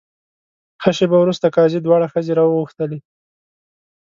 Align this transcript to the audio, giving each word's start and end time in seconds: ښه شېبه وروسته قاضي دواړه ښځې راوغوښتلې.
ښه 0.81 0.91
شېبه 0.97 1.17
وروسته 1.19 1.45
قاضي 1.55 1.79
دواړه 1.81 2.07
ښځې 2.13 2.31
راوغوښتلې. 2.39 2.99